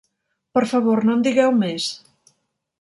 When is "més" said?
1.61-1.93